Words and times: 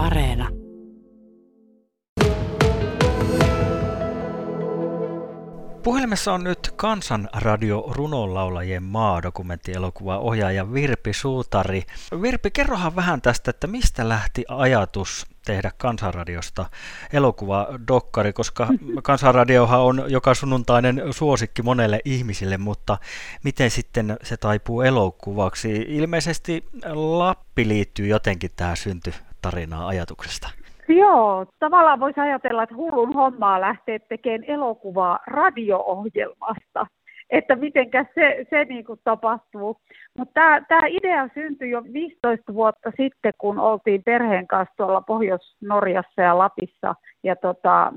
Areena. 0.00 0.48
Puhelimessa 5.82 6.32
on 6.32 6.44
nyt 6.44 6.72
Kansanradio 6.76 7.84
runonlaulajien 7.90 8.82
maa 8.82 9.22
dokumenttielokuva 9.22 10.18
ohjaaja 10.18 10.72
Virpi 10.72 11.12
Suutari. 11.12 11.82
Virpi, 12.22 12.50
kerrohan 12.50 12.96
vähän 12.96 13.22
tästä, 13.22 13.50
että 13.50 13.66
mistä 13.66 14.08
lähti 14.08 14.44
ajatus 14.48 15.26
tehdä 15.46 15.70
Kansanradiosta 15.78 16.66
elokuva 17.12 17.68
dokkari, 17.88 18.32
koska 18.32 18.68
Kansanradiohan 19.02 19.80
on 19.80 20.04
joka 20.08 20.34
sunnuntainen 20.34 21.02
suosikki 21.10 21.62
monelle 21.62 22.00
ihmisille, 22.04 22.58
mutta 22.58 22.98
miten 23.44 23.70
sitten 23.70 24.16
se 24.22 24.36
taipuu 24.36 24.82
elokuvaksi? 24.82 25.84
Ilmeisesti 25.88 26.64
Lappi 26.94 27.68
liittyy 27.68 28.06
jotenkin 28.06 28.50
tähän 28.56 28.76
syntytarinaan 29.40 29.86
ajatuksesta. 29.86 30.48
Joo, 30.88 31.46
tavallaan 31.58 32.00
voisi 32.00 32.20
ajatella, 32.20 32.62
että 32.62 32.74
hullun 32.74 33.14
hommaa 33.14 33.60
lähtee 33.60 33.98
tekemään 33.98 34.44
elokuvaa 34.44 35.18
radio-ohjelmasta, 35.26 36.86
että 37.30 37.56
miten 37.56 37.90
se, 38.14 38.46
se 38.50 38.64
niin 38.64 38.84
kuin 38.84 39.00
tapahtuu. 39.04 39.76
Mutta 40.18 40.40
tämä 40.68 40.86
idea 40.88 41.28
syntyi 41.34 41.70
jo 41.70 41.82
15 41.92 42.54
vuotta 42.54 42.90
sitten, 42.96 43.32
kun 43.38 43.58
oltiin 43.58 44.02
perheen 44.04 44.46
kanssa 44.46 44.74
tuolla 44.76 45.00
Pohjois-Norjassa 45.00 46.22
ja 46.22 46.38
Lapissa, 46.38 46.94
ja 47.22 47.36
tota, 47.36 47.92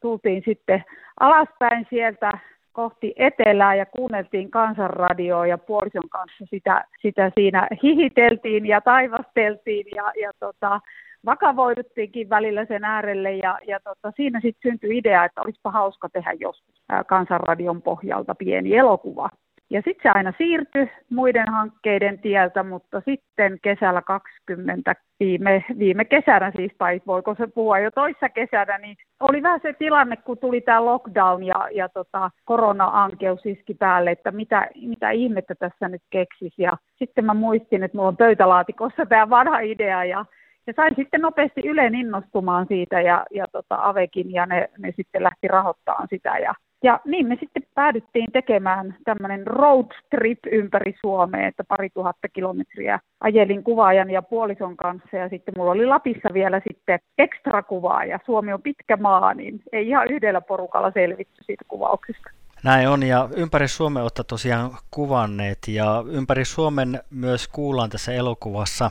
tultiin 0.00 0.42
sitten 0.46 0.84
alaspäin 1.20 1.86
sieltä 1.90 2.38
kohti 2.78 3.12
etelää 3.16 3.74
ja 3.74 3.86
kuunneltiin 3.86 4.50
kansanradioa 4.50 5.46
ja 5.46 5.58
puolison 5.58 6.08
kanssa 6.08 6.44
sitä, 6.50 6.84
sitä 7.02 7.30
siinä 7.34 7.68
hihiteltiin 7.82 8.66
ja 8.66 8.80
taivasteltiin 8.80 9.86
ja, 9.96 10.12
ja 10.22 10.30
tota, 10.40 10.80
vakavoiduttiinkin 11.26 12.30
välillä 12.30 12.64
sen 12.64 12.84
äärelle 12.84 13.32
ja, 13.32 13.58
ja 13.66 13.80
tota, 13.80 14.12
siinä 14.16 14.40
sitten 14.40 14.70
syntyi 14.70 14.98
idea, 14.98 15.24
että 15.24 15.40
olisipa 15.42 15.70
hauska 15.70 16.08
tehdä 16.08 16.32
joskus 16.40 16.82
kansanradion 17.06 17.82
pohjalta 17.82 18.34
pieni 18.34 18.76
elokuva. 18.76 19.28
Ja 19.70 19.82
sitten 19.84 20.02
se 20.02 20.10
aina 20.14 20.32
siirtyi 20.38 20.90
muiden 21.10 21.48
hankkeiden 21.52 22.18
tieltä, 22.18 22.62
mutta 22.62 23.02
sitten 23.04 23.58
kesällä 23.62 24.02
20, 24.02 24.94
viime, 25.20 25.64
viime 25.78 26.04
kesänä 26.04 26.52
siis, 26.56 26.72
tai 26.78 27.00
voiko 27.06 27.34
se 27.34 27.46
puhua 27.46 27.78
jo 27.78 27.90
toissa 27.90 28.28
kesänä, 28.28 28.78
niin 28.78 28.96
oli 29.20 29.42
vähän 29.42 29.60
se 29.62 29.72
tilanne, 29.72 30.16
kun 30.16 30.38
tuli 30.38 30.60
tämä 30.60 30.84
lockdown 30.84 31.44
ja, 31.44 31.68
ja 31.74 31.88
tota, 31.88 32.30
korona-ankeus 32.44 33.46
iski 33.46 33.74
päälle, 33.74 34.10
että 34.10 34.30
mitä, 34.30 34.68
mitä 34.86 35.10
ihmettä 35.10 35.54
tässä 35.54 35.88
nyt 35.88 36.02
keksisi. 36.10 36.62
Ja 36.62 36.72
sitten 36.96 37.24
mä 37.24 37.34
muistin, 37.34 37.82
että 37.82 37.96
mulla 37.96 38.08
on 38.08 38.16
pöytälaatikossa 38.16 39.06
tämä 39.06 39.30
vanha 39.30 39.60
idea 39.60 40.04
ja 40.04 40.24
ja 40.68 40.74
sain 40.76 40.94
sitten 40.96 41.20
nopeasti 41.20 41.60
Ylen 41.64 41.94
innostumaan 41.94 42.66
siitä 42.66 43.00
ja, 43.00 43.26
ja 43.30 43.44
tota 43.52 43.78
Avekin 43.80 44.32
ja 44.32 44.46
ne, 44.46 44.68
ne 44.78 44.92
sitten 44.96 45.22
lähti 45.22 45.48
rahoittamaan 45.48 46.08
sitä. 46.10 46.38
Ja, 46.38 46.54
ja 46.82 47.00
niin 47.04 47.28
me 47.28 47.36
sitten 47.40 47.62
päädyttiin 47.74 48.32
tekemään 48.32 48.96
tämmöinen 49.04 49.46
road 49.46 49.86
trip 50.10 50.38
ympäri 50.52 50.94
Suomea, 51.00 51.46
että 51.46 51.64
pari 51.64 51.90
tuhatta 51.90 52.28
kilometriä 52.28 53.00
ajelin 53.20 53.64
kuvaajan 53.64 54.10
ja 54.10 54.22
puolison 54.22 54.76
kanssa 54.76 55.16
ja 55.16 55.28
sitten 55.28 55.54
mulla 55.56 55.70
oli 55.70 55.86
Lapissa 55.86 56.28
vielä 56.32 56.60
sitten 56.68 56.98
ekstra 57.18 57.62
kuvaaja. 57.62 58.18
Suomi 58.26 58.52
on 58.52 58.62
pitkä 58.62 58.96
maa, 58.96 59.34
niin 59.34 59.62
ei 59.72 59.88
ihan 59.88 60.12
yhdellä 60.12 60.40
porukalla 60.40 60.90
selvitty 60.90 61.44
siitä 61.44 61.64
kuvauksesta. 61.68 62.30
Näin 62.62 62.88
on 62.88 63.02
ja 63.02 63.28
ympäri 63.36 63.68
Suomen 63.68 64.02
olette 64.02 64.24
tosiaan 64.24 64.78
kuvanneet 64.90 65.68
ja 65.68 66.04
ympäri 66.06 66.44
Suomen 66.44 67.02
myös 67.10 67.48
kuullaan 67.48 67.90
tässä 67.90 68.12
elokuvassa 68.12 68.90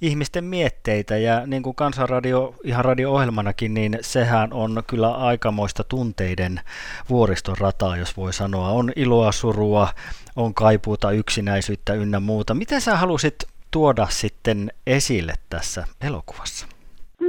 ihmisten 0.00 0.44
mietteitä 0.44 1.16
ja 1.16 1.46
niin 1.46 1.62
kuin 1.62 1.76
Kansanradio 1.76 2.54
ihan 2.64 2.84
radio-ohjelmanakin, 2.84 3.74
niin 3.74 3.98
sehän 4.00 4.52
on 4.52 4.82
kyllä 4.86 5.14
aikamoista 5.14 5.84
tunteiden 5.84 6.60
vuoriston 7.08 7.58
rataa, 7.58 7.96
jos 7.96 8.16
voi 8.16 8.32
sanoa. 8.32 8.68
On 8.68 8.92
iloa, 8.96 9.32
surua, 9.32 9.88
on 10.36 10.54
kaipuuta, 10.54 11.10
yksinäisyyttä 11.10 11.94
ynnä 11.94 12.20
muuta. 12.20 12.54
Miten 12.54 12.80
sä 12.80 12.96
halusit 12.96 13.44
tuoda 13.70 14.06
sitten 14.10 14.72
esille 14.86 15.34
tässä 15.50 15.84
elokuvassa? 16.00 16.75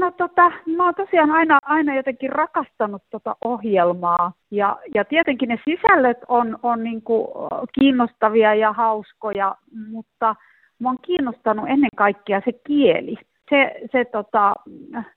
No 0.07 0.12
tota, 0.12 0.51
mä 0.78 0.84
oon 0.85 0.95
tosiaan 0.95 1.31
aina, 1.31 1.59
aina 1.66 1.95
jotenkin 1.95 2.29
rakastanut 2.29 3.03
tota 3.09 3.35
ohjelmaa. 3.44 4.34
Ja, 4.51 4.78
ja 4.95 5.06
tietenkin 5.06 5.50
ne 5.50 5.59
sisällöt 5.66 6.18
on, 6.28 6.59
on 6.63 6.84
niin 6.84 7.01
kuin 7.01 7.28
kiinnostavia 7.79 8.56
ja 8.56 8.73
hauskoja, 8.73 9.56
mutta 9.91 10.35
mä 10.79 10.90
oon 10.90 10.97
kiinnostanut 11.01 11.69
ennen 11.69 11.90
kaikkea 11.95 12.41
se 12.45 12.51
kieli 12.68 13.16
se, 13.50 13.75
se 13.91 14.06
tota, 14.06 14.53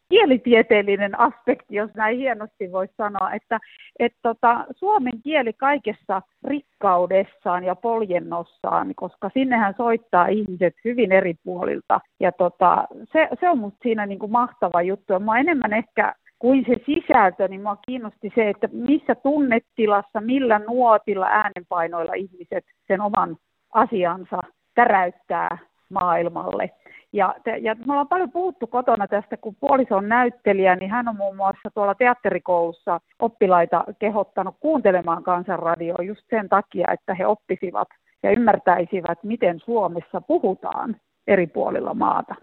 kielitieteellinen 0.09 1.21
aspekti, 1.21 1.75
jos 1.75 1.91
näin 1.95 2.19
hienosti 2.19 2.73
voisi 2.73 2.95
sanoa, 2.97 3.33
että 3.33 3.59
et 3.99 4.13
tota, 4.23 4.67
suomen 4.77 5.23
kieli 5.25 5.53
kaikessa 5.53 6.23
rikkaudessaan 6.45 7.65
ja 7.65 7.75
poljennossaan, 7.75 8.95
koska 8.97 9.31
sinnehän 9.35 9.75
soittaa 9.77 10.27
ihmiset 10.27 10.75
hyvin 10.85 11.13
eri 11.13 11.35
puolilta. 11.45 12.01
Ja 12.21 12.33
tota, 12.33 12.85
se, 13.13 13.29
se 13.41 13.51
on 13.51 13.59
minusta 13.59 13.79
siinä 13.83 14.07
niin 14.07 14.19
kuin 14.19 14.33
mahtava 14.33 14.83
juttu. 14.83 15.21
Mä 15.21 15.39
enemmän 15.39 15.73
ehkä 15.73 16.15
kuin 16.39 16.65
se 16.67 16.77
sisältö, 16.87 17.49
niin 17.49 17.61
minua 17.61 17.77
kiinnosti 17.87 18.33
se, 18.35 18.49
että 18.49 18.69
missä 18.73 19.15
tunnetilassa, 19.15 20.21
millä 20.21 20.59
nuotilla, 20.59 21.27
äänenpainoilla 21.27 22.15
ihmiset 22.15 22.65
sen 22.87 23.01
oman 23.01 23.37
asiansa 23.75 24.41
täräyttää 24.75 25.59
maailmalle. 25.91 26.71
Ja, 27.13 27.35
te, 27.45 27.57
ja 27.57 27.75
me 27.75 27.93
ollaan 27.93 28.09
paljon 28.09 28.31
puhuttu 28.31 28.67
kotona 28.67 29.09
tästä, 29.09 29.37
kun 29.37 29.57
puoliso 29.61 29.97
on 29.97 30.09
näyttelijä, 30.09 30.77
niin 30.77 30.91
hän 30.91 31.09
on 31.09 31.17
muun 31.17 31.37
muassa 31.37 31.71
tuolla 31.75 31.95
teatterikoulussa 31.95 33.01
oppilaita 33.19 33.85
kehottanut 33.99 34.57
kuuntelemaan 34.61 35.23
kansanradioa 35.23 36.03
just 36.03 36.23
sen 36.31 36.49
takia, 36.49 36.89
että 36.93 37.15
he 37.15 37.27
oppisivat 37.27 37.89
ja 38.23 38.31
ymmärtäisivät, 38.31 39.19
miten 39.23 39.61
Suomessa 39.61 40.21
puhutaan 40.21 40.97
eri 41.27 41.47
puolilla 41.47 41.95
maata. 41.95 42.35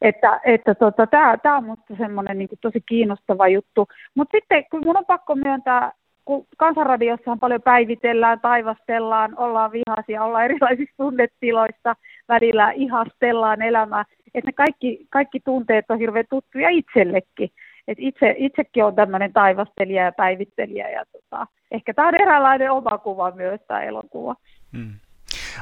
Että, 0.00 0.40
että 0.44 0.74
tota, 0.74 1.06
tämä 1.06 1.56
on 1.56 1.62
minusta 1.62 1.96
semmoinen 1.98 2.38
niin 2.38 2.48
tosi 2.60 2.80
kiinnostava 2.88 3.48
juttu. 3.48 3.88
Mutta 4.14 4.36
sitten 4.38 4.64
kun 4.70 4.80
minun 4.80 4.96
on 4.96 5.06
pakko 5.06 5.34
myöntää, 5.34 5.92
kun 6.28 6.46
kansanradiossahan 6.56 7.38
paljon 7.38 7.62
päivitellään, 7.62 8.40
taivastellaan, 8.40 9.38
ollaan 9.38 9.72
vihaisia, 9.72 10.24
ollaan 10.24 10.44
erilaisissa 10.44 10.94
tunnetiloissa, 10.96 11.96
välillä 12.28 12.70
ihastellaan 12.70 13.62
elämää, 13.62 14.04
että 14.34 14.48
ne 14.48 14.52
kaikki, 14.52 15.06
kaikki 15.10 15.40
tunteet 15.40 15.84
on 15.88 15.98
hirveän 15.98 16.24
tuttuja 16.30 16.68
itsellekin. 16.68 17.50
Et 17.88 17.98
itse, 18.00 18.34
itsekin 18.36 18.84
on 18.84 18.94
tämmöinen 18.94 19.32
taivastelija 19.32 20.04
ja 20.04 20.12
päivittelijä 20.12 20.90
ja 20.90 21.04
tota, 21.12 21.46
ehkä 21.70 21.94
tämä 21.94 22.08
on 22.08 22.14
eräänlainen 22.14 22.72
oma 22.72 22.98
kuva 22.98 23.30
myös 23.30 23.60
tämä 23.68 23.82
elokuva. 23.82 24.34
Hmm. 24.76 24.92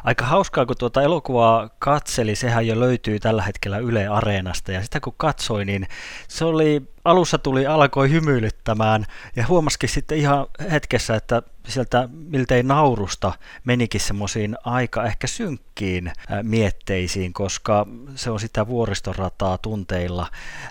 Aika 0.04 0.24
hauskaa, 0.24 0.66
kun 0.66 0.76
tuota 0.78 1.02
elokuvaa 1.02 1.70
katseli, 1.78 2.36
sehän 2.36 2.66
jo 2.66 2.80
löytyy 2.80 3.20
tällä 3.20 3.42
hetkellä 3.42 3.78
Yle 3.78 4.06
Areenasta, 4.06 4.72
ja 4.72 4.82
sitä 4.82 5.00
kun 5.00 5.14
katsoi, 5.16 5.64
niin 5.64 5.86
se 6.28 6.44
oli, 6.44 6.82
alussa 7.04 7.38
tuli, 7.38 7.66
alkoi 7.66 8.10
hymyilyttämään, 8.10 9.06
ja 9.36 9.46
huomasikin 9.46 9.88
sitten 9.88 10.18
ihan 10.18 10.46
hetkessä, 10.70 11.14
että 11.14 11.42
sieltä 11.68 12.08
miltei 12.12 12.62
naurusta 12.62 13.32
menikin 13.64 14.00
semmoisiin 14.00 14.56
aika 14.64 15.04
ehkä 15.04 15.26
synkkiin 15.26 16.12
mietteisiin, 16.42 17.32
koska 17.32 17.86
se 18.14 18.30
on 18.30 18.40
sitä 18.40 18.66
vuoristorataa 18.66 19.58
tunteilla, 19.58 20.26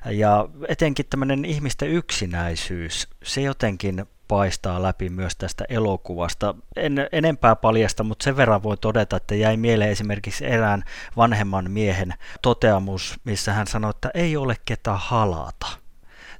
ja 0.06 0.50
etenkin 0.68 1.06
tämmöinen 1.10 1.46
ihmisten 1.46 1.90
yksinäisyys, 1.90 3.08
se 3.24 3.42
jotenkin 3.42 4.06
paistaa 4.28 4.84
läpi 4.84 5.10
myös 5.10 5.36
tästä 5.36 5.66
elokuvasta. 5.70 6.56
En 6.76 7.08
enempää 7.12 7.56
paljasta, 7.56 8.04
mutta 8.04 8.24
sen 8.24 8.38
verran 8.38 8.64
voi 8.64 8.78
todeta, 8.78 9.16
että 9.16 9.36
jäi 9.36 9.58
mieleen 9.58 9.92
esimerkiksi 9.92 10.46
erään 10.46 10.84
vanhemman 11.18 11.72
miehen 11.72 12.14
toteamus, 12.42 13.20
missä 13.26 13.54
hän 13.54 13.68
sanoi, 13.68 13.90
että 13.90 14.12
ei 14.14 14.38
ole 14.38 14.56
ketään 14.66 15.00
halata. 15.02 15.68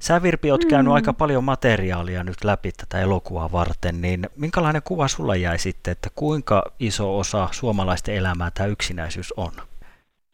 Sä 0.00 0.22
Virpi 0.22 0.50
oot 0.50 0.64
käynyt 0.64 0.90
mm. 0.90 0.94
aika 0.94 1.12
paljon 1.12 1.44
materiaalia 1.44 2.24
nyt 2.24 2.44
läpi 2.44 2.70
tätä 2.72 3.02
elokuvaa 3.02 3.52
varten, 3.52 4.00
niin 4.00 4.26
minkälainen 4.36 4.82
kuva 4.84 5.08
sulla 5.08 5.36
jäi 5.36 5.58
sitten, 5.58 5.92
että 5.92 6.08
kuinka 6.14 6.62
iso 6.78 7.18
osa 7.18 7.48
suomalaisten 7.50 8.14
elämää 8.14 8.50
tämä 8.54 8.66
yksinäisyys 8.66 9.34
on? 9.36 9.52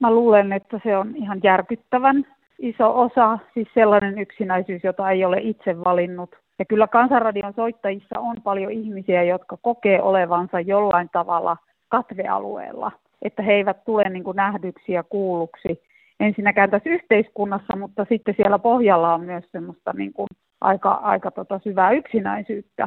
Mä 0.00 0.10
luulen, 0.10 0.52
että 0.52 0.80
se 0.84 0.96
on 0.96 1.16
ihan 1.16 1.40
järkyttävän 1.42 2.26
iso 2.58 3.00
osa, 3.00 3.38
siis 3.54 3.68
sellainen 3.74 4.18
yksinäisyys, 4.18 4.84
jota 4.84 5.10
ei 5.10 5.24
ole 5.24 5.36
itse 5.40 5.84
valinnut 5.84 6.41
ja 6.58 6.64
kyllä 6.64 6.86
Kansanradion 6.86 7.52
soittajissa 7.56 8.20
on 8.20 8.36
paljon 8.44 8.72
ihmisiä, 8.72 9.22
jotka 9.22 9.56
kokee 9.62 10.02
olevansa 10.02 10.60
jollain 10.60 11.08
tavalla 11.12 11.56
katvealueella, 11.88 12.92
että 13.22 13.42
he 13.42 13.52
eivät 13.52 13.84
tule 13.84 14.04
niin 14.08 14.24
kuin 14.24 14.36
nähdyksi 14.36 14.92
ja 14.92 15.02
kuulluksi 15.02 15.82
ensinnäkään 16.20 16.70
tässä 16.70 16.90
yhteiskunnassa, 16.90 17.76
mutta 17.76 18.06
sitten 18.08 18.34
siellä 18.36 18.58
pohjalla 18.58 19.14
on 19.14 19.20
myös 19.20 19.44
semmoista 19.52 19.92
niin 19.92 20.12
kuin 20.12 20.26
aika, 20.60 20.90
aika 20.90 21.30
tota 21.30 21.58
syvää 21.58 21.90
yksinäisyyttä 21.90 22.86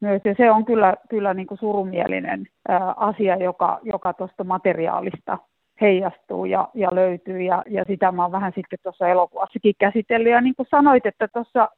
myös. 0.00 0.22
Ja 0.24 0.34
se 0.36 0.50
on 0.50 0.64
kyllä, 0.64 0.94
kyllä 1.08 1.34
niin 1.34 1.46
kuin 1.46 1.58
surumielinen 1.58 2.46
ää, 2.68 2.94
asia, 2.96 3.36
joka, 3.36 3.78
joka 3.82 4.12
tuosta 4.12 4.44
materiaalista 4.44 5.38
heijastuu 5.80 6.44
ja, 6.44 6.68
ja 6.74 6.94
löytyy 6.94 7.42
ja, 7.42 7.62
ja 7.66 7.84
sitä 7.86 8.12
mä 8.12 8.22
oon 8.22 8.32
vähän 8.32 8.52
sitten 8.54 8.78
tuossa 8.82 9.08
elokuvassakin 9.08 9.74
käsitellyt 9.78 10.32
ja 10.32 10.40
niin 10.40 10.54
kuin 10.54 10.66
sanoit, 10.70 11.06
että 11.06 11.28
tuossa 11.28 11.68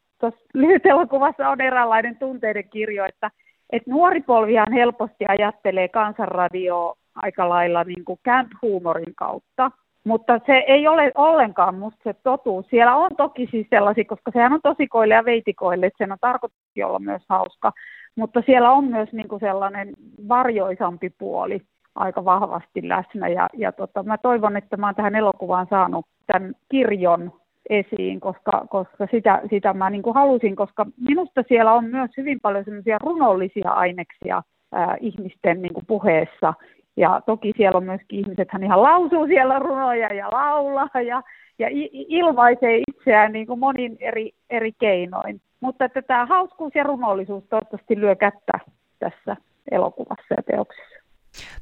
lyhyt 0.55 0.87
elokuvassa 0.87 1.49
on 1.49 1.61
eräänlainen 1.61 2.17
tunteiden 2.17 2.69
kirjo, 2.71 3.05
että, 3.05 3.31
että 3.71 3.91
nuori 3.91 4.21
polvihan 4.21 4.73
helposti 4.73 5.25
ajattelee 5.29 5.89
kansanradioa 5.89 6.95
aika 7.15 7.49
lailla 7.49 7.85
niin 7.85 8.05
kuin 8.05 8.21
camp-huumorin 8.29 9.15
kautta, 9.17 9.71
mutta 10.05 10.41
se 10.47 10.65
ei 10.67 10.89
ole 10.89 11.13
ollenkaan 11.15 11.75
musta 11.75 12.01
se 12.05 12.15
totuus. 12.23 12.67
Siellä 12.71 12.97
on 12.97 13.11
toki 13.17 13.49
siis 13.51 13.67
sellaisia, 13.71 14.05
koska 14.05 14.31
sehän 14.31 14.53
on 14.53 14.61
tosikoille 14.63 15.15
ja 15.15 15.25
veitikoille, 15.25 15.87
että 15.87 16.05
sen 16.05 16.13
on 16.13 16.19
tarkoitus 16.21 16.59
olla 16.85 16.99
myös 16.99 17.23
hauska, 17.29 17.73
mutta 18.17 18.43
siellä 18.47 18.71
on 18.71 18.85
myös 18.85 19.13
niin 19.13 19.29
kuin 19.29 19.41
sellainen 19.41 19.93
varjoisampi 20.29 21.11
puoli 21.19 21.61
aika 21.95 22.25
vahvasti 22.25 22.89
läsnä. 22.89 23.29
Ja, 23.29 23.49
ja 23.57 23.73
tota, 23.73 24.03
mä 24.03 24.19
toivon, 24.19 24.57
että 24.57 24.77
mä 24.77 24.87
oon 24.87 24.95
tähän 24.95 25.17
elokuvaan 25.17 25.67
saanut 25.71 26.07
tämän 26.27 26.55
kirjon 26.71 27.33
esiin, 27.71 28.21
koska, 28.21 28.67
koska 28.71 29.07
sitä, 29.11 29.43
sitä 29.51 29.73
mä 29.73 29.91
niin 29.91 30.03
kuin 30.03 30.15
halusin, 30.15 30.57
koska 30.57 30.87
minusta 31.09 31.45
siellä 31.49 31.73
on 31.73 31.85
myös 31.85 32.11
hyvin 32.17 32.41
paljon 32.41 32.65
semmoisia 32.65 32.99
runollisia 32.99 33.71
aineksia 33.71 34.43
ää, 34.73 34.97
ihmisten 35.01 35.63
niin 35.63 35.75
kuin 35.75 35.87
puheessa. 35.87 36.55
Ja 36.97 37.21
toki 37.27 37.53
siellä 37.57 37.77
on 37.77 37.85
myöskin 37.85 38.19
ihmiset, 38.19 38.49
hän 38.51 38.65
ihan 38.65 38.83
lausuu 38.83 39.27
siellä 39.27 39.59
runoja 39.59 40.15
ja 40.15 40.29
laulaa 40.33 41.03
ja, 41.07 41.23
ja 41.59 41.69
ilmaisee 41.93 42.83
itseään 42.89 43.33
niin 43.33 43.47
kuin 43.47 43.59
monin 43.59 43.97
eri, 44.01 44.33
eri 44.51 44.73
keinoin. 44.73 45.41
Mutta 45.61 45.85
että 45.85 46.03
tämä 46.03 46.27
hauskuus 46.27 46.75
ja 46.75 46.85
runollisuus 46.85 47.45
toivottavasti 47.45 48.01
lyö 48.01 48.17
kättä 48.17 48.53
tässä 48.99 49.37
elokuvassa 49.71 50.35
ja 50.37 50.43
teoksessa. 50.43 50.98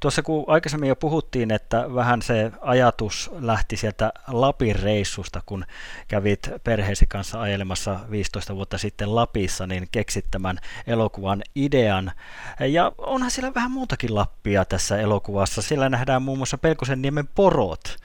Tuossa 0.01 0.23
kun 0.23 0.45
aikaisemmin 0.47 0.89
jo 0.89 0.97
puhuttiin, 0.97 1.51
että 1.51 1.95
vähän 1.95 2.23
se 2.23 2.53
ajatus 2.61 3.31
lähti 3.39 3.77
sieltä 3.77 4.13
Lapin 4.29 4.77
reissusta, 4.77 5.43
kun 5.47 5.65
kävit 6.09 6.51
perheesi 6.65 7.07
kanssa 7.07 7.41
ajelemassa 7.41 8.01
15 8.11 8.55
vuotta 8.57 8.79
sitten 8.79 9.15
Lapissa, 9.15 9.67
niin 9.67 9.89
keksit 9.93 10.27
tämän 10.31 10.59
elokuvan 10.87 11.43
idean. 11.55 12.13
Ja 12.61 12.93
onhan 12.99 13.31
siellä 13.31 13.55
vähän 13.55 13.71
muutakin 13.71 14.15
Lappia 14.15 14.65
tässä 14.65 14.99
elokuvassa. 14.99 15.63
Siellä 15.63 15.89
nähdään 15.89 16.23
muun 16.23 16.39
muassa 16.39 16.59
Pelkosen 16.59 17.03
niemen 17.03 17.27
porot. 17.27 17.97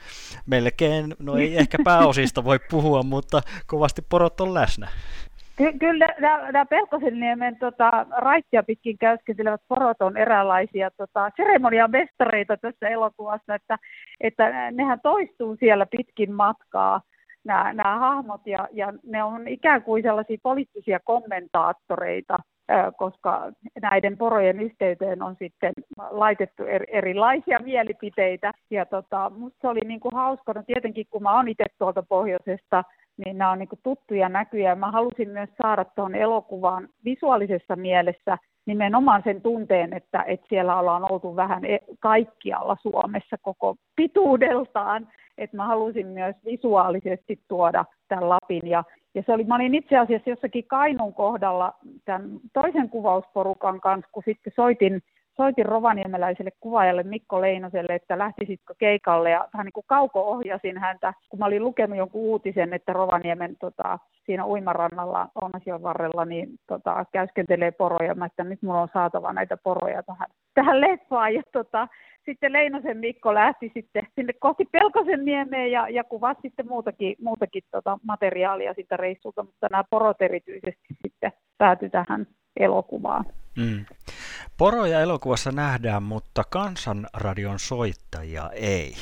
Melkein, 0.46 1.14
no 1.18 1.36
ei 1.36 1.58
ehkä 1.62 1.78
pääosista 1.84 2.44
voi 2.44 2.58
puhua, 2.70 3.02
mutta 3.02 3.42
kovasti 3.66 4.02
porot 4.02 4.40
on 4.40 4.54
läsnä. 4.54 4.88
Ky- 5.56 5.78
kyllä 5.78 6.06
nämä 6.52 6.66
Pelkosenniemen 6.66 7.56
tota, 7.58 8.06
raittia 8.10 8.62
pitkin 8.62 8.98
käyskentelevät 8.98 9.60
porot 9.68 10.02
on 10.02 10.16
eräänlaisia 10.16 10.90
tota, 10.90 11.30
seremoniamestareita 11.36 12.56
tässä 12.56 12.88
elokuvassa, 12.88 13.54
että, 13.54 13.78
että 14.20 14.70
nehän 14.70 15.00
toistuu 15.02 15.56
siellä 15.56 15.86
pitkin 15.86 16.32
matkaa 16.32 17.00
nämä, 17.44 17.72
nämä 17.72 17.98
hahmot 17.98 18.46
ja, 18.46 18.68
ja 18.72 18.92
ne 19.02 19.22
on 19.22 19.48
ikään 19.48 19.82
kuin 19.82 20.02
sellaisia 20.02 20.36
poliittisia 20.42 21.00
kommentaattoreita, 21.04 22.38
koska 22.96 23.52
näiden 23.82 24.18
porojen 24.18 24.60
yhteyteen 24.60 25.22
on 25.22 25.36
sitten 25.38 25.72
laitettu 26.10 26.62
erilaisia 26.88 27.58
mielipiteitä. 27.64 28.52
Ja 28.70 28.86
tota, 28.86 29.30
musta 29.30 29.58
se 29.60 29.68
oli 29.68 29.80
niin 29.86 30.00
kuin 30.00 30.14
hauska, 30.14 30.52
no 30.52 30.62
tietenkin 30.66 31.06
kun 31.10 31.22
mä 31.22 31.36
oon 31.36 31.48
itse 31.48 31.64
tuolta 31.78 32.02
pohjoisesta 32.02 32.84
niin 33.16 33.38
nämä 33.38 33.50
on 33.50 33.58
niin 33.58 33.68
tuttuja 33.82 34.28
näkyjä. 34.28 34.74
Mä 34.74 34.90
halusin 34.90 35.28
myös 35.28 35.50
saada 35.62 35.84
tuohon 35.84 36.14
elokuvaan 36.14 36.88
visuaalisessa 37.04 37.76
mielessä 37.76 38.38
nimenomaan 38.66 39.22
sen 39.24 39.42
tunteen, 39.42 39.92
että, 39.92 40.22
että 40.26 40.46
siellä 40.48 40.78
ollaan 40.78 41.12
oltu 41.12 41.36
vähän 41.36 41.64
e- 41.64 41.78
kaikkialla 42.00 42.76
Suomessa 42.82 43.36
koko 43.42 43.76
pituudeltaan. 43.96 45.08
Että 45.38 45.56
mä 45.56 45.66
halusin 45.66 46.06
myös 46.06 46.36
visuaalisesti 46.44 47.40
tuoda 47.48 47.84
tämän 48.08 48.28
Lapin. 48.28 48.70
Ja, 48.70 48.84
ja 49.14 49.22
se 49.26 49.32
oli, 49.32 49.44
mä 49.44 49.54
olin 49.54 49.74
itse 49.74 49.98
asiassa 49.98 50.30
jossakin 50.30 50.64
Kainun 50.64 51.14
kohdalla 51.14 51.74
tämän 52.04 52.30
toisen 52.52 52.88
kuvausporukan 52.88 53.80
kanssa, 53.80 54.10
kun 54.12 54.22
sitten 54.26 54.52
soitin 54.56 55.02
soitin 55.36 55.66
rovaniemeläiselle 55.66 56.50
kuvaajalle 56.60 57.02
Mikko 57.02 57.40
Leinoselle, 57.40 57.94
että 57.94 58.18
lähtisitkö 58.18 58.74
keikalle 58.78 59.30
ja 59.30 59.48
vähän 59.54 59.64
niin 59.64 59.72
kuin 59.72 59.86
kauko-ohjasin 59.86 60.78
häntä, 60.78 61.14
kun 61.28 61.38
mä 61.38 61.46
olin 61.46 61.64
lukenut 61.64 61.98
jonkun 61.98 62.20
uutisen, 62.20 62.72
että 62.72 62.92
Rovaniemen 62.92 63.56
tota, 63.60 63.98
siinä 64.26 64.46
uimarannalla 64.46 65.28
Oonasian 65.42 65.82
varrella 65.82 66.24
niin 66.24 66.48
tota, 66.66 67.04
käyskentelee 67.12 67.70
poroja. 67.70 68.14
Mä 68.14 68.26
että 68.26 68.44
nyt 68.44 68.62
mulla 68.62 68.82
on 68.82 68.88
saatava 68.92 69.32
näitä 69.32 69.56
poroja 69.56 70.02
tähän, 70.02 70.28
tähän 70.54 70.80
leffaan. 70.80 71.34
Ja 71.34 71.42
tota, 71.52 71.88
sitten 72.24 72.52
Leinosen 72.52 72.96
Mikko 72.96 73.34
lähti 73.34 73.70
sitten 73.74 74.06
sinne 74.14 74.32
kohti 74.32 74.64
Pelkosen 74.64 75.24
niemeen 75.24 75.72
ja, 75.72 75.88
ja 75.88 76.04
kuvasi 76.04 76.40
sitten 76.42 76.68
muutakin, 76.68 77.16
muutakin 77.22 77.62
tota 77.70 77.98
materiaalia 78.06 78.74
siitä 78.74 78.96
reissulta, 78.96 79.42
mutta 79.42 79.66
nämä 79.70 79.84
porot 79.90 80.22
erityisesti 80.22 80.86
sitten 81.02 81.32
päätyi 81.58 81.90
tähän 81.90 82.26
elokuvaan. 82.56 83.24
Mm. 83.56 83.84
Poroja 84.58 85.00
elokuvassa 85.00 85.52
nähdään, 85.52 86.02
mutta 86.02 86.42
kansanradion 86.50 87.58
soittajia 87.58 88.50
ei. 88.54 88.92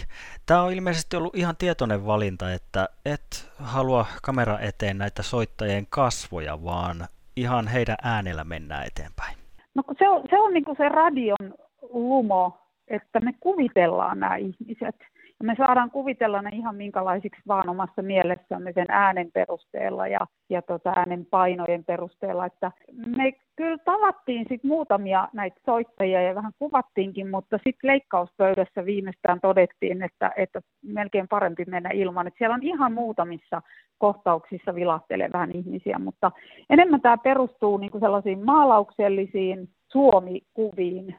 Tämä 0.47 0.62
on 0.62 0.73
ilmeisesti 0.73 1.17
ollut 1.17 1.37
ihan 1.37 1.56
tietoinen 1.56 2.06
valinta, 2.06 2.52
että 2.52 2.88
et 3.05 3.50
halua 3.58 4.06
kamera 4.23 4.58
eteen 4.58 4.99
näitä 4.99 5.23
soittajien 5.23 5.87
kasvoja, 5.91 6.64
vaan 6.64 6.97
ihan 7.37 7.69
heidän 7.69 7.97
äänellä 8.02 8.44
mennään 8.44 8.87
eteenpäin. 8.87 9.37
No 9.75 9.82
se 9.99 10.08
on 10.08 10.23
se, 10.31 10.38
on 10.38 10.55
niin 10.55 10.64
se 10.76 10.88
radion 10.88 11.55
lumo, 11.91 12.58
että 12.88 13.20
me 13.20 13.35
kuvitellaan 13.41 14.20
nämä 14.20 14.37
ihmiset 14.37 14.96
me 15.43 15.55
saadaan 15.59 15.91
kuvitella 15.91 16.43
ne 16.43 16.51
ihan 16.53 16.77
minkälaisiksi 16.77 17.43
vaan 17.49 17.69
omassa 17.69 18.03
mielessämme 18.03 18.73
sen 18.73 18.87
äänen 18.89 19.31
perusteella 19.33 20.07
ja, 20.07 20.21
ja 20.51 20.63
tota 20.63 20.93
äänen 20.97 21.27
painojen 21.27 21.85
perusteella. 21.85 22.47
Että 22.47 22.73
me 23.17 23.33
kyllä 23.57 23.79
tavattiin 23.79 24.47
sit 24.49 24.65
muutamia 24.65 25.29
näitä 25.33 25.61
soittajia 25.67 26.23
ja 26.23 26.35
vähän 26.35 26.53
kuvattiinkin, 26.59 27.31
mutta 27.31 27.57
sitten 27.57 27.89
leikkauspöydässä 27.89 28.85
viimeistään 28.85 29.41
todettiin, 29.41 30.03
että, 30.03 30.33
että 30.37 30.61
melkein 30.83 31.29
parempi 31.29 31.65
mennä 31.65 31.91
ilman. 31.93 32.27
Että 32.27 32.39
siellä 32.39 32.55
on 32.55 32.63
ihan 32.63 32.93
muutamissa 32.93 33.63
kohtauksissa 33.99 34.75
vilahtelee 34.75 35.33
vähän 35.33 35.57
ihmisiä, 35.57 35.99
mutta 35.99 36.31
enemmän 36.71 37.01
tämä 37.01 37.19
perustuu 37.19 37.79
niinku 37.79 38.01
sellaisiin 38.01 38.45
maalauksellisiin 38.45 39.69
suomikuviin. 39.93 41.17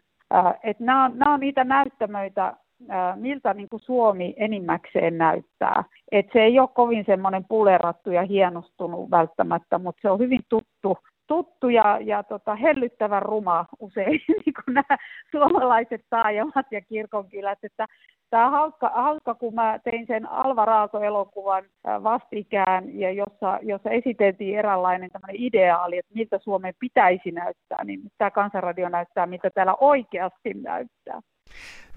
Että 0.64 0.84
nämä 0.84 1.06
on, 1.06 1.28
on 1.28 1.40
niitä 1.40 1.64
näyttämöitä, 1.64 2.54
miltä 3.16 3.54
niin 3.54 3.70
kuin 3.70 3.80
Suomi 3.80 4.34
enimmäkseen 4.38 5.18
näyttää. 5.18 5.84
Et 6.12 6.26
se 6.34 6.40
ei 6.40 6.60
ole 6.60 6.70
kovin 6.74 7.06
semmoinen 7.06 7.46
pulerattu 7.50 8.12
ja 8.12 8.22
hienostunut 8.22 9.12
välttämättä, 9.12 9.78
mutta 9.78 10.02
se 10.02 10.10
on 10.10 10.20
hyvin 10.20 10.42
tuttu, 10.50 10.98
tuttu 11.28 11.70
ja, 11.70 12.00
ja 12.02 12.24
tota, 12.24 12.56
hellyttävän 12.56 13.22
ruma 13.22 13.66
usein 13.80 14.22
niin 14.46 14.54
kuin 14.66 14.74
nämä 14.74 14.98
suomalaiset 15.32 16.02
taajamat 16.10 16.66
ja 16.72 16.82
kirkonkylät. 16.82 17.60
Että 17.64 17.88
Tämä 18.32 18.46
on 18.46 18.52
hauska, 18.52 18.92
hauska, 18.96 19.36
kun 19.36 19.54
mä 19.56 19.80
tein 19.84 20.08
sen 20.08 20.30
Alva 20.30 20.66
Raato-elokuvan 20.66 21.64
vastikään, 21.84 23.00
ja 23.00 23.12
jossa, 23.12 23.60
jossa 23.62 23.90
esiteltiin 23.90 24.60
eräänlainen 24.60 25.10
ideaali, 25.34 25.98
että 25.98 26.14
miltä 26.14 26.40
Suomen 26.40 26.74
pitäisi 26.80 27.32
näyttää, 27.32 27.84
niin 27.84 28.02
tämä 28.18 28.32
kansanradio 28.32 28.90
näyttää, 28.90 29.26
mitä 29.26 29.50
täällä 29.50 29.76
oikeasti 29.80 30.54
näyttää. 30.54 31.22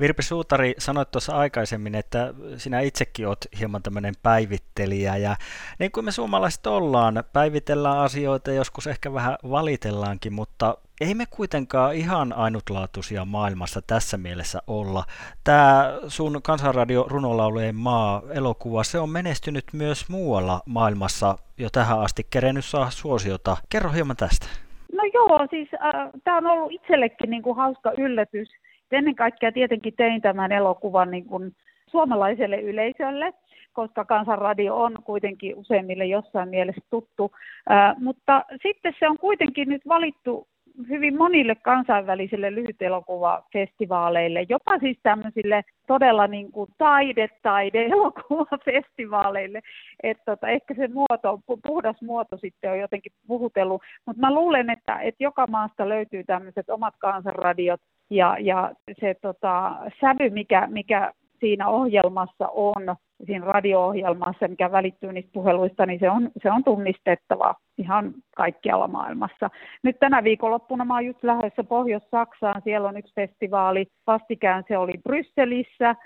Virpi 0.01 0.23
Suutari, 0.23 0.75
sanoit 0.79 1.11
tuossa 1.11 1.37
aikaisemmin, 1.37 1.95
että 1.95 2.35
sinä 2.57 2.81
itsekin 2.81 3.29
olet 3.29 3.49
hieman 3.59 3.83
tämmöinen 3.83 4.15
päivittelijä 4.23 5.17
ja 5.17 5.37
niin 5.79 5.93
kuin 5.93 6.05
me 6.05 6.13
suomalaiset 6.13 6.67
ollaan, 6.67 7.25
päivitellään 7.33 7.99
asioita, 7.99 8.53
joskus 8.53 8.87
ehkä 8.87 9.13
vähän 9.13 9.37
valitellaankin, 9.51 10.33
mutta 10.33 10.77
ei 11.01 11.15
me 11.15 11.25
kuitenkaan 11.31 11.95
ihan 11.95 12.33
ainutlaatuisia 12.33 13.25
maailmassa 13.25 13.83
tässä 13.87 14.17
mielessä 14.19 14.63
olla. 14.67 15.05
Tämä 15.45 15.93
sun 16.09 16.41
kansanradio 16.43 17.07
runolaulujen 17.09 17.77
maa 17.77 18.23
elokuva, 18.31 18.85
se 18.85 18.99
on 18.99 19.11
menestynyt 19.11 19.65
myös 19.73 20.09
muualla 20.09 20.61
maailmassa 20.67 21.39
jo 21.59 21.71
tähän 21.71 22.01
asti 22.01 22.27
kerennyt 22.31 22.65
saa 22.65 22.91
suosiota. 22.91 23.57
Kerro 23.69 23.91
hieman 23.91 24.17
tästä. 24.17 24.47
No 24.93 25.03
joo, 25.15 25.47
siis 25.51 25.69
äh, 25.75 26.11
tämä 26.25 26.37
on 26.37 26.47
ollut 26.47 26.73
itsellekin 26.73 27.31
niin 27.31 27.43
kuin 27.43 27.57
hauska 27.57 27.93
yllätys 27.99 28.49
ennen 28.93 29.15
kaikkea 29.15 29.53
tietenkin 29.53 29.95
tein 29.97 30.23
tämän 30.23 30.53
elokuvan 30.53 31.11
niin 31.11 31.25
kuin 31.25 31.53
suomalaiselle 31.91 32.61
yleisölle, 32.61 33.33
koska 33.73 34.05
kansanradio 34.05 34.77
on 34.77 34.95
kuitenkin 35.05 35.57
useimmille 35.57 36.05
jossain 36.05 36.49
mielessä 36.49 36.81
tuttu. 36.91 37.33
Ää, 37.69 37.95
mutta 37.99 38.45
sitten 38.63 38.95
se 38.99 39.09
on 39.09 39.19
kuitenkin 39.19 39.69
nyt 39.69 39.83
valittu 39.89 40.49
hyvin 40.89 41.17
monille 41.17 41.55
kansainvälisille 41.55 42.55
lyhytelokuvafestivaaleille, 42.55 44.47
jopa 44.49 44.79
siis 44.79 44.99
tämmöisille 45.03 45.63
todella 45.87 46.27
niin 46.27 46.53
kuin 46.53 46.71
taide, 46.79 47.29
taide 47.43 47.85
elokuvafestivaaleille. 47.95 49.61
Että 50.03 50.23
tota, 50.25 50.49
ehkä 50.49 50.75
se 50.75 50.89
muoto, 50.89 51.41
puhdas 51.67 52.03
muoto 52.03 52.37
sitten 52.37 52.71
on 52.71 52.79
jotenkin 52.79 53.13
puhutellut, 53.27 53.83
mutta 54.07 54.21
mä 54.21 54.35
luulen, 54.35 54.71
että, 54.71 54.99
että 55.01 55.25
joka 55.25 55.47
maasta 55.47 55.89
löytyy 55.89 56.25
tämmöiset 56.25 56.71
omat 56.71 56.95
kansanradiot, 56.99 57.81
ja, 58.11 58.37
ja 58.41 58.73
se 59.01 59.15
tota, 59.23 59.77
sävy, 60.01 60.31
mikä, 60.31 60.67
mikä 60.67 61.13
siinä 61.41 61.69
ohjelmassa 61.69 62.49
on, 62.49 62.97
siinä 63.27 63.47
radio-ohjelmassa, 63.47 64.49
mikä 64.49 64.73
välittyy 64.73 65.13
niistä 65.13 65.31
puheluista, 65.33 65.87
niin 65.87 66.01
se 66.01 66.11
on, 66.11 66.31
se 66.43 66.51
on 66.53 66.65
tunnistettava 66.65 67.55
ihan 67.79 68.15
kaikkialla 68.37 68.89
maailmassa. 68.89 69.51
Nyt 69.83 69.97
tänä 70.01 70.25
viikonloppuna 70.25 70.85
mä 70.85 70.95
oon 70.95 71.07
just 71.07 71.25
lähdössä 71.25 71.65
Pohjois-Saksaan, 71.65 72.63
siellä 72.65 72.89
on 72.89 72.97
yksi 72.97 73.15
festivaali, 73.15 73.87
vastikään 74.07 74.65
se 74.69 74.79
oli 74.79 74.93
Brysselissä, 75.03 75.97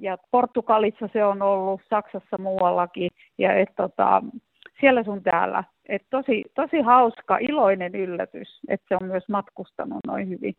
ja 0.00 0.18
Portugalissa 0.30 1.08
se 1.12 1.24
on 1.24 1.42
ollut, 1.42 1.80
Saksassa 1.90 2.38
muuallakin, 2.38 3.10
ja 3.38 3.54
et, 3.54 3.68
tota, 3.76 4.22
siellä 4.80 5.04
sun 5.04 5.22
täällä. 5.22 5.64
Et 5.88 6.02
tosi, 6.10 6.44
tosi 6.54 6.80
hauska, 6.80 7.38
iloinen 7.38 7.94
yllätys, 7.94 8.60
että 8.68 8.86
se 8.88 8.96
on 9.00 9.08
myös 9.08 9.28
matkustanut 9.28 9.98
noin 10.06 10.28
hyvin. 10.28 10.54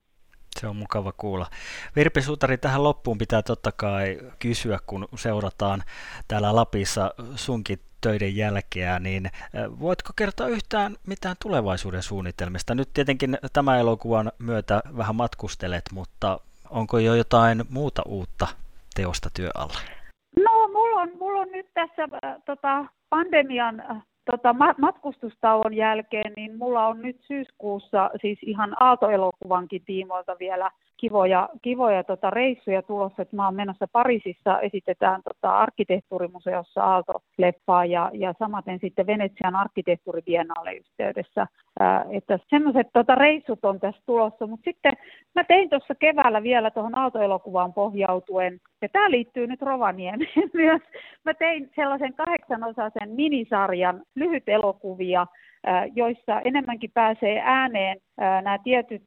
Se 0.59 0.67
on 0.67 0.75
mukava 0.75 1.11
kuulla. 1.11 1.47
Virpi 1.95 2.21
Sutari, 2.21 2.57
tähän 2.57 2.83
loppuun 2.83 3.17
pitää 3.17 3.41
totta 3.41 3.71
kai 3.71 4.19
kysyä, 4.39 4.79
kun 4.85 5.07
seurataan 5.15 5.83
täällä 6.27 6.55
Lapissa 6.55 7.13
sunkin 7.35 7.79
töiden 8.01 8.35
jälkeä, 8.35 8.99
niin 8.99 9.29
voitko 9.79 10.13
kertoa 10.15 10.47
yhtään 10.47 10.95
mitään 11.07 11.35
tulevaisuuden 11.41 12.03
suunnitelmista? 12.03 12.75
Nyt 12.75 12.89
tietenkin 12.93 13.37
tämä 13.53 13.77
elokuvan 13.77 14.31
myötä 14.39 14.81
vähän 14.97 15.15
matkustelet, 15.15 15.83
mutta 15.93 16.39
onko 16.69 16.99
jo 16.99 17.15
jotain 17.15 17.63
muuta 17.69 18.01
uutta 18.05 18.47
teosta 18.95 19.29
työalla? 19.33 19.79
No, 20.43 20.67
mulla 20.67 21.01
on, 21.01 21.09
mulla 21.19 21.39
on 21.39 21.51
nyt 21.51 21.67
tässä 21.73 22.07
tota, 22.45 22.85
pandemian 23.09 24.03
tota, 24.31 24.55
matkustustauon 24.77 25.73
jälkeen, 25.73 26.33
niin 26.35 26.57
mulla 26.57 26.87
on 26.87 27.01
nyt 27.01 27.21
syyskuussa 27.21 28.09
siis 28.21 28.39
ihan 28.41 28.75
Aalto-elokuvankin 28.79 29.81
tiimoilta 29.85 30.35
vielä 30.39 30.71
kivoja, 31.03 31.49
kivoja 31.61 32.03
tota, 32.03 32.29
reissuja 32.29 32.81
tulossa. 32.81 33.21
että 33.21 33.35
mä 33.35 33.45
oon 33.45 33.55
menossa 33.55 33.87
Pariisissa, 33.91 34.59
esitetään 34.59 35.21
tota, 35.23 35.57
arkkitehtuurimuseossa 35.57 36.83
Aalto-leffaa 36.83 37.85
ja, 37.85 38.11
ja 38.13 38.33
samaten 38.39 38.79
sitten 38.81 39.07
Venetsian 39.07 39.55
arkkitehtuuribiennaale 39.55 40.73
yhteydessä. 40.73 41.47
Ää, 41.79 42.05
että 42.11 42.39
semmoiset 42.49 42.87
tota, 42.93 43.15
reissut 43.15 43.65
on 43.65 43.79
tässä 43.79 44.01
tulossa, 44.05 44.47
mutta 44.47 44.63
sitten 44.63 44.93
mä 45.35 45.43
tein 45.43 45.69
tuossa 45.69 45.95
keväällä 45.95 46.43
vielä 46.43 46.71
tuohon 46.71 46.97
Aalto-elokuvaan 46.97 47.73
pohjautuen, 47.73 48.59
ja 48.81 48.89
tämä 48.89 49.11
liittyy 49.11 49.47
nyt 49.47 49.61
Rovaniemeen 49.61 50.49
myös. 50.53 50.81
Mä 51.25 51.33
tein 51.33 51.71
sellaisen 51.75 52.13
kahdeksanosaisen 52.13 53.09
minisarjan 53.09 54.01
lyhyt 54.15 54.49
elokuvia, 54.49 55.27
joissa 55.95 56.41
enemmänkin 56.41 56.91
pääsee 56.93 57.41
ääneen 57.43 57.97
nämä 58.17 58.57
tietyt 58.63 59.03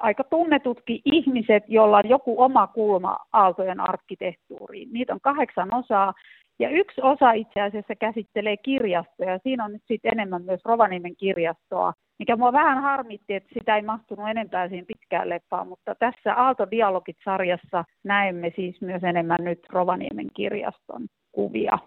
aika 0.00 0.24
tunnetutkin 0.24 1.00
ihmiset, 1.04 1.64
joilla 1.68 1.96
on 1.96 2.08
joku 2.08 2.42
oma 2.42 2.66
kulma 2.66 3.16
Aaltojen 3.32 3.80
arkkitehtuuriin. 3.80 4.88
Niitä 4.92 5.14
on 5.14 5.20
kahdeksan 5.22 5.74
osaa. 5.74 6.12
Ja 6.58 6.68
yksi 6.68 7.00
osa 7.02 7.32
itse 7.32 7.60
asiassa 7.60 7.94
käsittelee 7.94 8.56
kirjastoja. 8.56 9.38
Siinä 9.38 9.64
on 9.64 9.72
nyt 9.72 9.82
sitten 9.88 10.12
enemmän 10.12 10.42
myös 10.42 10.60
Rovaniemen 10.64 11.16
kirjastoa, 11.16 11.92
mikä 12.18 12.36
mua 12.36 12.52
vähän 12.52 12.82
harmitti, 12.82 13.34
että 13.34 13.48
sitä 13.54 13.76
ei 13.76 13.82
mahtunut 13.82 14.28
enempää 14.28 14.68
siihen 14.68 14.86
pitkään 14.86 15.28
leppaan, 15.28 15.68
mutta 15.68 15.94
tässä 15.94 16.34
Aalto-dialogit-sarjassa 16.34 17.84
näemme 18.04 18.52
siis 18.56 18.80
myös 18.80 19.04
enemmän 19.04 19.38
nyt 19.40 19.60
Rovaniemen 19.70 20.26
kirjaston 20.34 21.06
kuvia. 21.32 21.78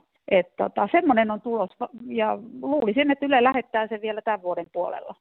Tota, 0.58 0.90
semmoinen 0.92 1.32
on 1.32 1.42
tulos 1.42 1.70
ja 2.08 2.40
luulisin, 2.62 3.12
että 3.12 3.26
Yle 3.26 3.44
lähettää 3.44 3.88
sen 3.88 4.02
vielä 4.02 4.22
tämän 4.22 4.42
vuoden 4.42 4.68
puolella. 4.74 5.16